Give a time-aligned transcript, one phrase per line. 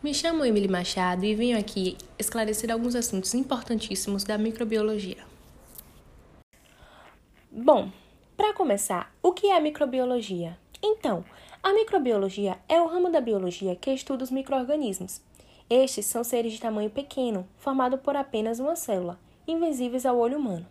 [0.00, 5.26] Me chamo Emily Machado e venho aqui esclarecer alguns assuntos importantíssimos da microbiologia.
[7.50, 7.90] Bom,
[8.36, 10.56] para começar, o que é a microbiologia?
[10.80, 11.24] Então,
[11.60, 15.20] a microbiologia é o ramo da biologia que estuda os microorganismos.
[15.68, 19.18] Estes são seres de tamanho pequeno, formados por apenas uma célula,
[19.48, 20.66] invisíveis ao olho humano.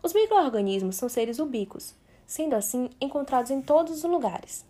[0.00, 1.92] Os microorganismos são seres ubíquos,
[2.24, 4.64] sendo assim encontrados em todos os lugares.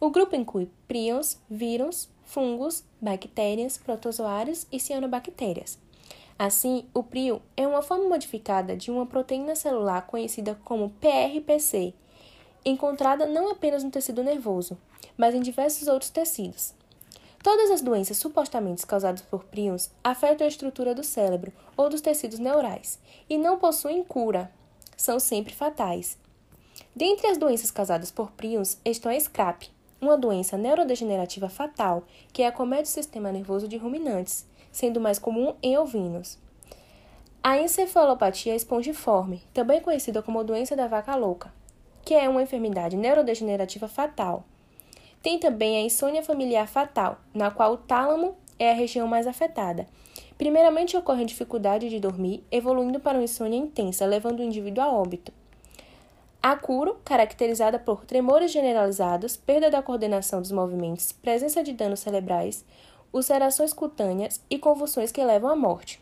[0.00, 5.78] O grupo inclui prions, vírus, fungos, bactérias, protozoários e cianobactérias.
[6.38, 11.94] Assim, o prio é uma forma modificada de uma proteína celular conhecida como PRPC,
[12.62, 14.76] encontrada não apenas no tecido nervoso,
[15.16, 16.74] mas em diversos outros tecidos.
[17.42, 22.40] Todas as doenças supostamente causadas por prions afetam a estrutura do cérebro ou dos tecidos
[22.40, 22.98] neurais
[23.30, 24.50] e não possuem cura.
[24.96, 26.18] São sempre fatais.
[26.94, 32.84] Dentre as doenças causadas por prions estão a SCRAP, uma doença neurodegenerativa fatal que acomete
[32.84, 36.38] o sistema nervoso de ruminantes, sendo mais comum em ovinos.
[37.42, 41.52] A encefalopatia espongiforme, também conhecida como doença da vaca louca,
[42.04, 44.44] que é uma enfermidade neurodegenerativa fatal.
[45.22, 49.86] Tem também a insônia familiar fatal, na qual o tálamo é a região mais afetada.
[50.36, 54.92] Primeiramente ocorre a dificuldade de dormir, evoluindo para uma insônia intensa, levando o indivíduo a
[54.92, 55.32] óbito.
[56.48, 62.64] A curo, caracterizada por tremores generalizados, perda da coordenação dos movimentos, presença de danos cerebrais,
[63.12, 66.00] ulcerações cutâneas e convulsões que levam à morte.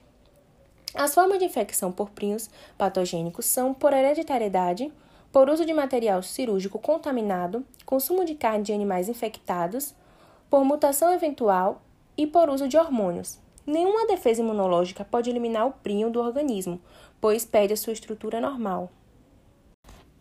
[0.95, 4.93] As formas de infecção por prions patogênicos são por hereditariedade,
[5.33, 9.95] por uso de material cirúrgico contaminado, consumo de carne de animais infectados,
[10.51, 11.81] por mutação eventual
[12.19, 13.39] e por uso de hormônios.
[13.67, 16.79] Nenhuma defesa imunológica pode eliminar o prion do organismo,
[17.19, 18.91] pois perde a sua estrutura normal.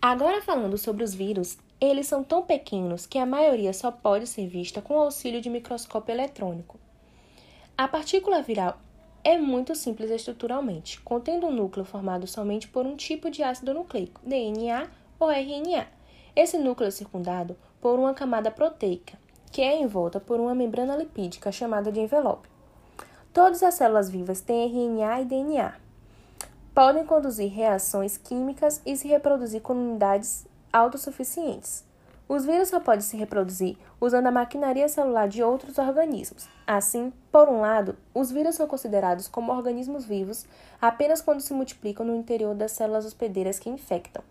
[0.05, 4.47] Agora falando sobre os vírus, eles são tão pequenos que a maioria só pode ser
[4.47, 6.77] vista com o auxílio de microscópio eletrônico.
[7.77, 8.77] A partícula viral
[9.23, 14.19] é muito simples estruturalmente, contendo um núcleo formado somente por um tipo de ácido nucleico,
[14.25, 15.87] DNA ou RNA.
[16.35, 19.17] Esse núcleo é circundado por uma camada proteica,
[19.53, 22.49] que é envolta por uma membrana lipídica chamada de envelope.
[23.33, 25.82] Todas as células vivas têm RNA e DNA
[26.73, 31.83] podem conduzir reações químicas e se reproduzir com unidades autossuficientes.
[32.27, 36.47] Os vírus só podem se reproduzir usando a maquinaria celular de outros organismos.
[36.65, 40.45] Assim, por um lado, os vírus são considerados como organismos vivos
[40.81, 44.23] apenas quando se multiplicam no interior das células hospedeiras que infectam.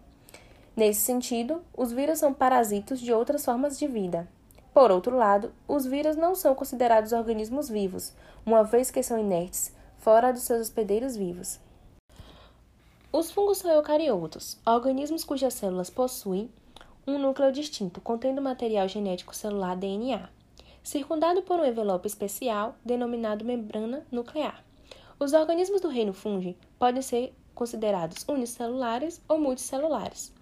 [0.74, 4.26] Nesse sentido, os vírus são parasitos de outras formas de vida.
[4.72, 8.12] Por outro lado, os vírus não são considerados organismos vivos,
[8.44, 11.60] uma vez que são inertes, fora dos seus hospedeiros vivos.
[13.15, 16.50] Os fungos são eucariotos, organismos cujas células possuem
[17.06, 20.31] um núcleo distinto contendo material genético celular DNA,
[20.83, 24.65] circundado por um envelope especial denominado membrana nuclear.
[25.21, 30.33] Os organismos do reino fungi podem ser considerados unicelulares ou multicelulares.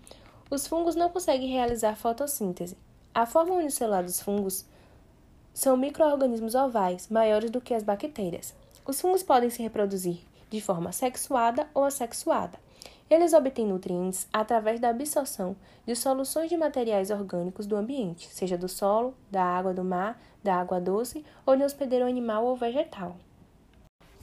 [0.49, 2.79] Os fungos não conseguem realizar fotossíntese.
[3.13, 4.65] A forma unicelular dos fungos
[5.53, 8.55] são microorganismos ovais, maiores do que as bactérias.
[8.87, 12.59] Os fungos podem se reproduzir de forma sexuada ou assexuada.
[13.09, 15.57] Eles obtêm nutrientes através da absorção
[15.87, 20.57] de soluções de materiais orgânicos do ambiente, seja do solo, da água do mar, da
[20.57, 23.17] água doce ou de hospedeiro animal ou vegetal.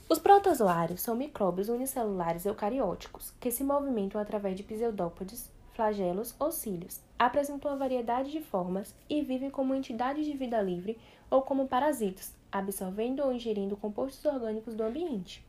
[0.08, 7.00] Os protozoários são micróbios unicelulares eucarióticos que se movimentam através de pseudópodes, flagelos ou cílios,
[7.18, 10.98] apresentam uma variedade de formas e vivem como entidades de vida livre
[11.30, 15.46] ou como parasitos, absorvendo ou ingerindo compostos orgânicos do ambiente.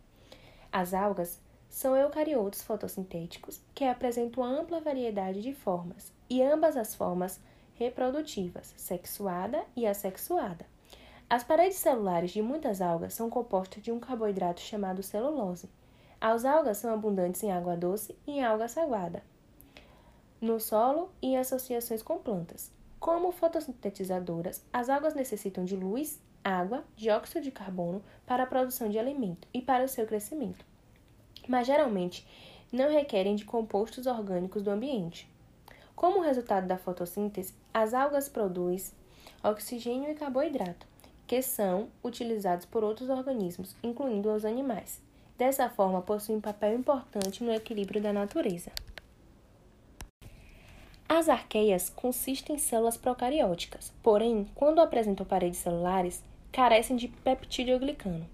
[0.71, 7.39] As algas são eucariotos fotossintéticos que apresentam ampla variedade de formas, e ambas as formas
[7.75, 10.65] reprodutivas, sexuada e assexuada.
[11.29, 15.69] As paredes celulares de muitas algas são compostas de um carboidrato chamado celulose.
[16.19, 19.23] As algas são abundantes em água doce e em alga salgada,
[20.41, 22.71] no solo e em associações com plantas.
[22.99, 28.97] Como fotossintetizadoras, as algas necessitam de luz água, dióxido de carbono para a produção de
[28.97, 30.65] alimento e para o seu crescimento,
[31.47, 32.25] mas geralmente
[32.71, 35.29] não requerem de compostos orgânicos do ambiente.
[35.95, 38.93] Como resultado da fotossíntese, as algas produzem
[39.43, 40.87] oxigênio e carboidrato,
[41.27, 45.01] que são utilizados por outros organismos, incluindo os animais.
[45.37, 48.71] Dessa forma, possuem um papel importante no equilíbrio da natureza.
[51.07, 58.27] As arqueias consistem em células procarióticas, porém, quando apresentam paredes celulares, carecem de peptidoglicano.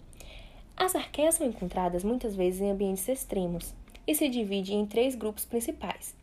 [0.78, 3.74] As arqueias são encontradas muitas vezes em ambientes extremos
[4.08, 6.16] e se dividem em três grupos principais.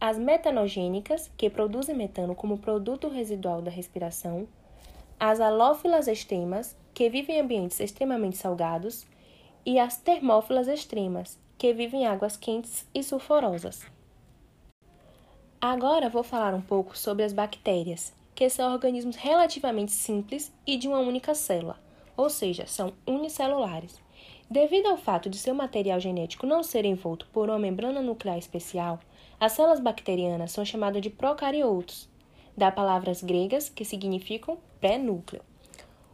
[0.00, 4.48] As metanogênicas, que produzem metano como produto residual da respiração,
[5.18, 9.06] as halófilas extremas, que vivem em ambientes extremamente salgados,
[9.66, 13.84] e as termófilas extremas, que vivem em águas quentes e sulfurosas.
[15.60, 20.88] Agora vou falar um pouco sobre as bactérias, que são organismos relativamente simples e de
[20.88, 21.78] uma única célula,
[22.16, 24.00] ou seja, são unicelulares.
[24.50, 28.98] Devido ao fato de seu material genético não ser envolto por uma membrana nuclear especial,
[29.38, 32.08] as células bacterianas são chamadas de procariotos,
[32.56, 35.42] da palavras gregas que significam pré-núcleo.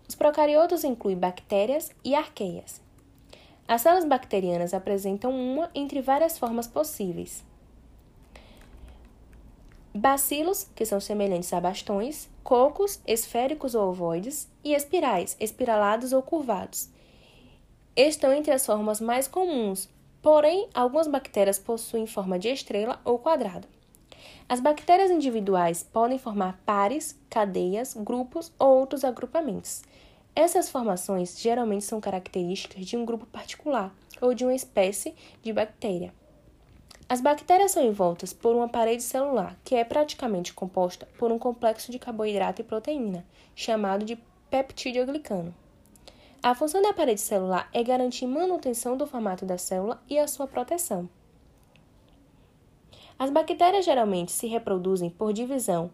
[0.09, 2.83] Os procariotos incluem bactérias e arqueias.
[3.67, 7.46] As células bacterianas apresentam uma entre várias formas possíveis.
[9.97, 16.91] Bacilos, que são semelhantes a bastões, cocos, esféricos ou ovoides, e espirais, espiralados ou curvados.
[17.97, 19.89] Estão entre as formas mais comuns,
[20.21, 23.67] porém, algumas bactérias possuem forma de estrela ou quadrado.
[24.47, 29.83] As bactérias individuais podem formar pares, cadeias, grupos ou outros agrupamentos.
[30.35, 36.13] Essas formações geralmente são características de um grupo particular ou de uma espécie de bactéria.
[37.09, 41.93] As bactérias são envoltas por uma parede celular, que é praticamente composta por um complexo
[41.93, 43.25] de carboidrato e proteína,
[43.55, 44.19] chamado de
[44.51, 45.55] peptidoglicano.
[46.43, 50.49] A função da parede celular é garantir manutenção do formato da célula e a sua
[50.49, 51.09] proteção.
[53.17, 55.91] As bactérias geralmente se reproduzem por divisão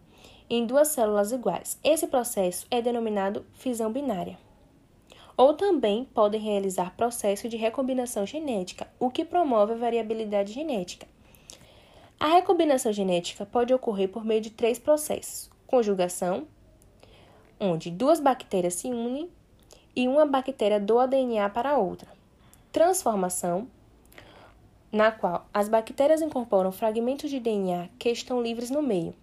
[0.49, 1.79] em duas células iguais.
[1.83, 4.37] Esse processo é denominado fisão binária.
[5.35, 11.07] Ou também podem realizar processo de recombinação genética, o que promove a variabilidade genética.
[12.19, 16.47] A recombinação genética pode ocorrer por meio de três processos: conjugação,
[17.59, 19.29] onde duas bactérias se unem
[19.95, 22.07] e uma bactéria doa DNA para a outra.
[22.71, 23.67] Transformação,
[24.91, 29.13] na qual as bactérias incorporam fragmentos de DNA que estão livres no meio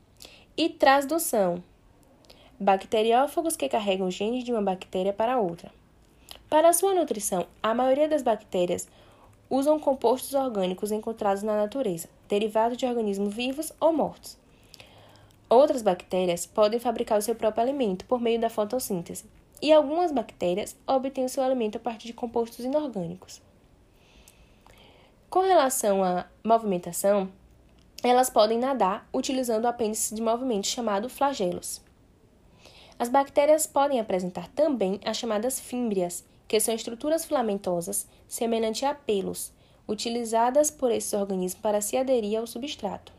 [0.57, 1.63] e transdução.
[2.59, 5.80] Bacteriófagos que carregam genes de uma bactéria para outra.
[6.51, 8.89] Para sua nutrição, a maioria das bactérias
[9.49, 14.37] usam compostos orgânicos encontrados na natureza, derivados de organismos vivos ou mortos.
[15.49, 19.27] Outras bactérias podem fabricar o seu próprio alimento por meio da fotossíntese,
[19.63, 23.41] e algumas bactérias obtêm o seu alimento a partir de compostos inorgânicos.
[25.29, 27.31] Com relação à movimentação,
[28.03, 31.81] elas podem nadar utilizando o apêndice de movimento chamado flagelos.
[32.99, 39.53] As bactérias podem apresentar também as chamadas fímbrias, que são estruturas filamentosas semelhantes a pelos,
[39.87, 43.13] utilizadas por esses organismos para se aderir ao substrato.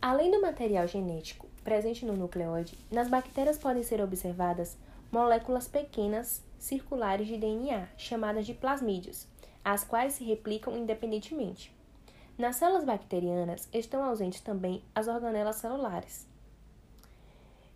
[0.00, 4.76] Além do material genético presente no nucleoide, nas bactérias podem ser observadas
[5.12, 9.28] moléculas pequenas circulares de DNA, chamadas de plasmídios,
[9.64, 11.72] as quais se replicam independentemente.
[12.36, 16.26] Nas células bacterianas estão ausentes também as organelas celulares.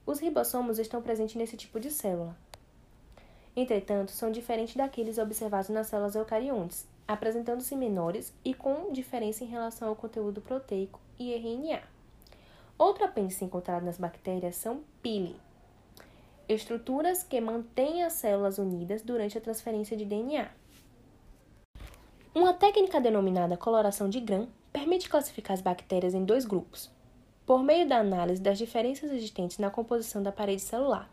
[0.05, 2.37] Os ribossomos estão presentes nesse tipo de célula.
[3.57, 9.89] Entretanto, são diferentes daqueles observados nas células eucariontes, apresentando-se menores e com diferença em relação
[9.89, 11.81] ao conteúdo proteico e RNA.
[12.79, 15.35] Outro apêndice encontrado nas bactérias são pili,
[16.47, 20.49] estruturas que mantêm as células unidas durante a transferência de DNA.
[22.35, 26.91] Uma técnica denominada coloração de Gram permite classificar as bactérias em dois grupos,
[27.47, 31.09] por meio da análise das diferenças existentes na composição da parede celular.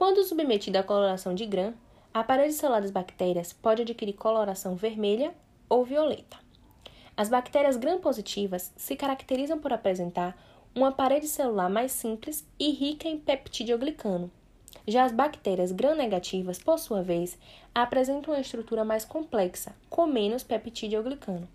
[0.00, 1.74] Quando submetida à coloração de Gram,
[2.14, 5.34] a parede celular das bactérias pode adquirir coloração vermelha
[5.68, 6.38] ou violeta.
[7.14, 10.34] As bactérias gram-positivas se caracterizam por apresentar
[10.74, 14.30] uma parede celular mais simples e rica em peptidoglicano,
[14.88, 17.36] já as bactérias gram-negativas, por sua vez,
[17.74, 21.46] apresentam uma estrutura mais complexa, com menos peptidoglicano.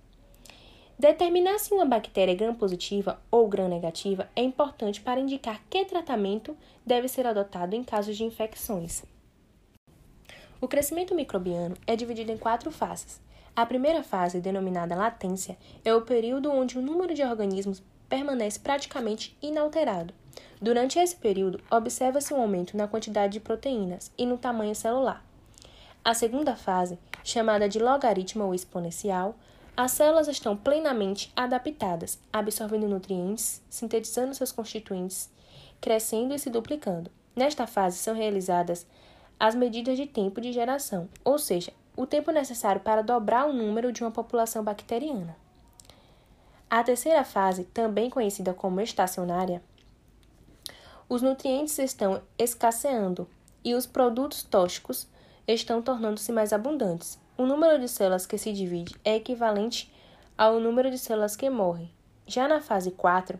[0.97, 7.09] Determinar se uma bactéria é gram-positiva ou gram-negativa é importante para indicar que tratamento deve
[7.09, 9.03] ser adotado em casos de infecções.
[10.61, 13.19] O crescimento microbiano é dividido em quatro fases.
[13.53, 19.37] A primeira fase, denominada latência, é o período onde o número de organismos permanece praticamente
[19.41, 20.13] inalterado.
[20.61, 25.25] Durante esse período, observa-se um aumento na quantidade de proteínas e no tamanho celular.
[26.03, 29.35] A segunda fase, chamada de logaritmo ou exponencial,
[29.77, 35.29] as células estão plenamente adaptadas, absorvendo nutrientes, sintetizando seus constituintes,
[35.81, 37.11] crescendo e se duplicando.
[37.35, 38.87] Nesta fase são realizadas
[39.37, 43.91] as medidas de tempo de geração, ou seja, o tempo necessário para dobrar o número
[43.91, 45.35] de uma população bacteriana.
[46.69, 49.61] A terceira fase, também conhecida como estacionária,
[51.07, 53.27] os nutrientes estão escasseando
[53.63, 55.07] e os produtos tóxicos
[55.47, 57.19] estão tornando-se mais abundantes.
[57.37, 59.93] O número de células que se divide é equivalente
[60.37, 61.91] ao número de células que morrem.
[62.25, 63.37] Já na fase 4,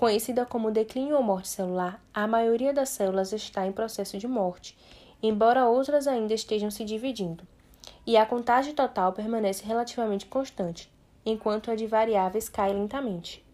[0.00, 4.74] Conhecida como declínio ou morte celular, a maioria das células está em processo de morte,
[5.22, 7.46] embora outras ainda estejam se dividindo.
[8.06, 10.90] E a contagem total permanece relativamente constante,
[11.22, 13.44] enquanto a de variáveis cai lentamente.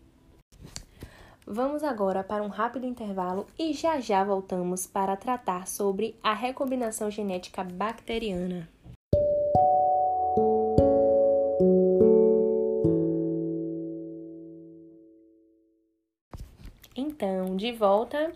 [1.44, 7.10] Vamos agora para um rápido intervalo e já já voltamos para tratar sobre a recombinação
[7.10, 8.68] genética bacteriana.
[17.16, 18.30] Então, de volta,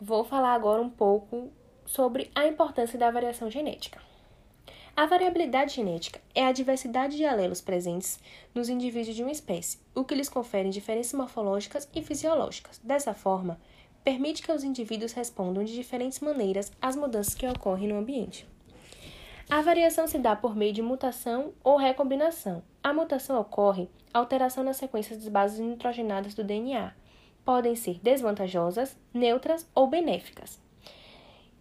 [0.00, 1.52] vou falar agora um pouco
[1.86, 4.02] sobre a importância da variação genética.
[4.96, 8.18] A variabilidade genética é a diversidade de alelos presentes
[8.52, 12.80] nos indivíduos de uma espécie, o que lhes confere diferenças morfológicas e fisiológicas.
[12.82, 13.56] Dessa forma,
[14.02, 18.48] permite que os indivíduos respondam de diferentes maneiras às mudanças que ocorrem no ambiente.
[19.48, 22.64] A variação se dá por meio de mutação ou recombinação.
[22.82, 26.98] A mutação ocorre alteração nas sequências das bases nitrogenadas do DNA.
[27.44, 30.60] Podem ser desvantajosas, neutras ou benéficas.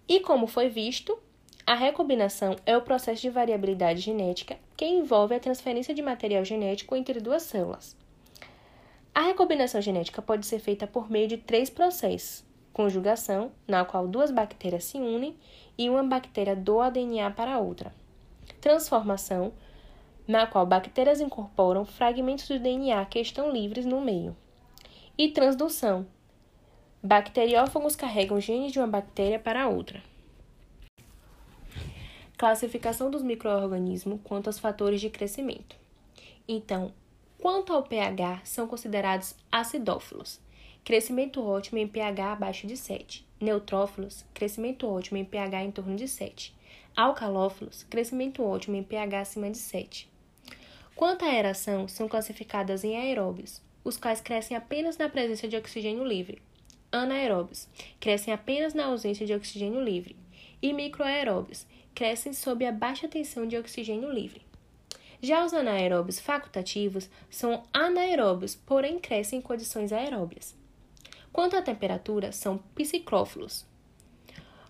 [0.07, 1.17] E como foi visto,
[1.65, 6.95] a recombinação é o processo de variabilidade genética que envolve a transferência de material genético
[6.95, 7.95] entre duas células.
[9.13, 12.43] A recombinação genética pode ser feita por meio de três processos:
[12.73, 15.37] conjugação, na qual duas bactérias se unem
[15.77, 17.93] e uma bactéria doa DNA para outra.
[18.59, 19.53] Transformação,
[20.27, 24.35] na qual bactérias incorporam fragmentos do DNA que estão livres no meio.
[25.21, 26.07] E transdução.
[27.03, 30.01] Bacteriófagos carregam genes de uma bactéria para outra.
[32.37, 35.75] Classificação dos microorganismos quanto aos fatores de crescimento.
[36.47, 36.93] Então,
[37.37, 40.39] quanto ao pH, são considerados acidófilos.
[40.85, 43.27] Crescimento ótimo em pH abaixo de 7.
[43.41, 46.55] Neutrófilos, crescimento ótimo em pH em torno de 7.
[46.95, 50.09] Alcalófilos, crescimento ótimo em pH acima de 7.
[50.95, 56.03] Quanto à aeração, são classificadas em aeróbios, os quais crescem apenas na presença de oxigênio
[56.05, 56.41] livre.
[56.91, 57.67] Anaeróbios,
[57.99, 60.15] crescem apenas na ausência de oxigênio livre.
[60.61, 64.41] E microaeróbios, crescem sob a baixa tensão de oxigênio livre.
[65.21, 70.55] Já os anaeróbios facultativos são anaeróbios, porém crescem em condições aeróbias.
[71.31, 73.65] Quanto à temperatura, são psicrófilos.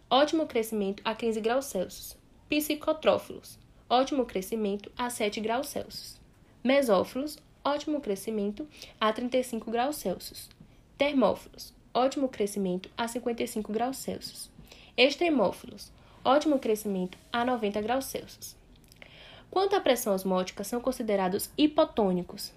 [0.10, 2.18] Ótimo crescimento a 15 graus Celsius.
[2.50, 3.60] Psicotrófilos.
[3.88, 6.20] Ótimo crescimento a 7 graus Celsius.
[6.64, 7.38] Mesófilos.
[7.64, 8.68] Ótimo crescimento
[9.00, 10.50] a 35 graus Celsius.
[10.98, 11.74] Termófilos.
[11.94, 14.50] Ótimo crescimento a 55 graus Celsius.
[14.96, 15.92] Extremófilos
[16.24, 18.56] ótimo crescimento a 90 graus Celsius.
[19.50, 22.54] Quanto à pressão osmótica, são considerados hipotônicos.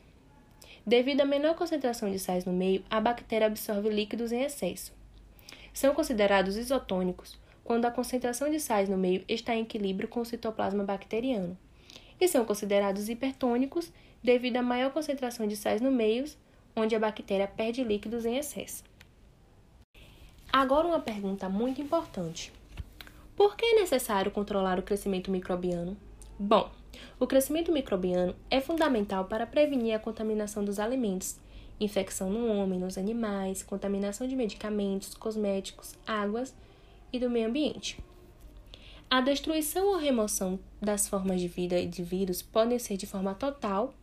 [0.86, 4.92] Devido à menor concentração de sais no meio, a bactéria absorve líquidos em excesso.
[5.72, 10.24] São considerados isotônicos quando a concentração de sais no meio está em equilíbrio com o
[10.24, 11.56] citoplasma bacteriano.
[12.20, 13.90] E são considerados hipertônicos
[14.22, 16.24] devido à maior concentração de sais no meio,
[16.76, 18.84] onde a bactéria perde líquidos em excesso.
[20.52, 22.52] Agora uma pergunta muito importante.
[23.34, 25.96] Por que é necessário controlar o crescimento microbiano?
[26.38, 26.70] Bom,
[27.18, 31.38] o crescimento microbiano é fundamental para prevenir a contaminação dos alimentos,
[31.80, 36.54] infecção no homem, nos animais, contaminação de medicamentos, cosméticos, águas
[37.12, 37.98] e do meio ambiente.
[39.10, 43.34] A destruição ou remoção das formas de vida e de vírus podem ser de forma
[43.34, 43.94] total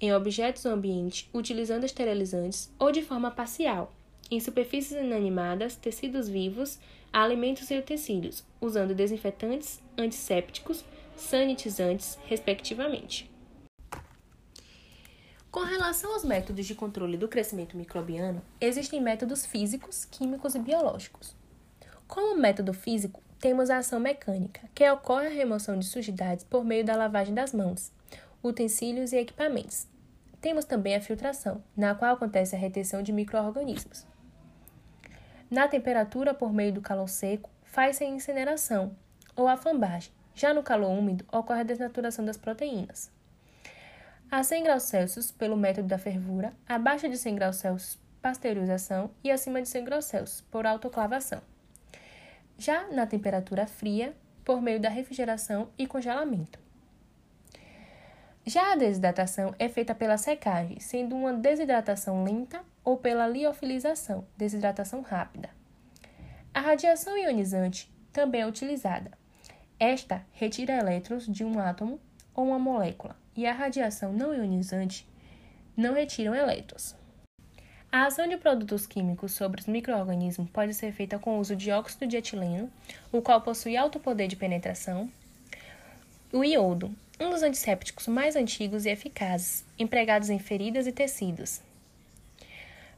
[0.00, 3.92] em objetos do ambiente utilizando esterilizantes ou de forma parcial
[4.30, 6.78] em superfícies inanimadas, tecidos vivos,
[7.12, 10.84] alimentos e utensílios, usando desinfetantes, antissépticos,
[11.16, 13.28] sanitizantes, respectivamente.
[15.50, 21.34] Com relação aos métodos de controle do crescimento microbiano, existem métodos físicos, químicos e biológicos.
[22.06, 26.84] Como método físico, temos a ação mecânica, que ocorre a remoção de sujidades por meio
[26.84, 27.90] da lavagem das mãos,
[28.44, 29.89] utensílios e equipamentos.
[30.40, 34.06] Temos também a filtração, na qual acontece a retenção de microorganismos.
[35.50, 38.96] Na temperatura por meio do calor seco, faz-se a incineração
[39.36, 40.12] ou a flambagem.
[40.34, 43.10] Já no calor úmido, ocorre a desnaturação das proteínas.
[44.30, 49.30] A 100 graus Celsius, pelo método da fervura, abaixo de 100 graus Celsius, pasteurização e
[49.30, 51.42] acima de 100 graus Celsius, por autoclavação.
[52.56, 56.58] Já na temperatura fria, por meio da refrigeração e congelamento.
[58.50, 65.02] Já a desidratação é feita pela secagem, sendo uma desidratação lenta ou pela liofilização, desidratação
[65.02, 65.50] rápida.
[66.52, 69.12] A radiação ionizante também é utilizada.
[69.78, 72.00] Esta retira elétrons de um átomo
[72.34, 75.08] ou uma molécula, e a radiação não ionizante
[75.76, 76.96] não retira elétrons.
[77.92, 81.70] A ação de produtos químicos sobre os microorganismos pode ser feita com o uso de
[81.70, 82.68] óxido de etileno,
[83.12, 85.08] o qual possui alto poder de penetração,
[86.32, 91.60] o iodo, um dos antissépticos mais antigos e eficazes, empregados em feridas e tecidos.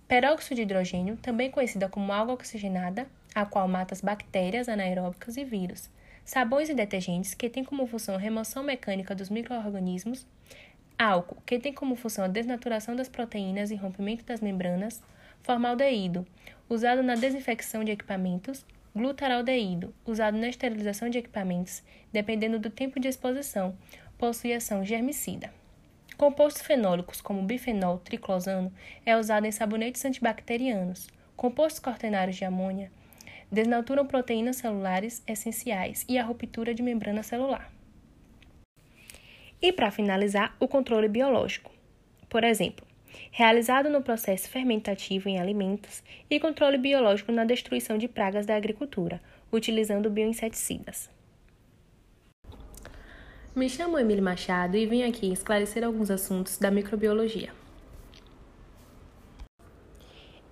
[0.07, 5.45] Peróxido de hidrogênio, também conhecida como água oxigenada, a qual mata as bactérias anaeróbicas e
[5.45, 5.91] vírus.
[6.25, 10.25] Sabões e detergentes, que têm como função a remoção mecânica dos micro-organismos.
[10.97, 15.03] Álcool, que tem como função a desnaturação das proteínas e rompimento das membranas.
[15.43, 16.25] Formaldeído,
[16.69, 18.65] usado na desinfecção de equipamentos.
[18.95, 23.75] Glutaraldeído, usado na esterilização de equipamentos, dependendo do tempo de exposição,
[24.23, 25.53] possui ação germicida.
[26.17, 28.73] Compostos fenólicos, como bifenol triclosano,
[29.05, 31.09] é usado em sabonetes antibacterianos.
[31.37, 32.89] Compostos quaternários de amônia
[33.51, 37.69] desnaturam proteínas celulares essenciais e a ruptura de membrana celular.
[39.61, 41.73] E para finalizar, o controle biológico.
[42.29, 42.87] Por exemplo,
[43.33, 46.01] realizado no processo fermentativo em alimentos
[46.31, 51.11] e controle biológico na destruição de pragas da agricultura, utilizando bioinseticidas.
[53.55, 57.51] Me chamo Emília Machado e vim aqui esclarecer alguns assuntos da microbiologia.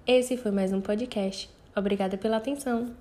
[0.07, 1.49] Esse foi mais um podcast.
[1.75, 2.95] Obrigada pela atenção.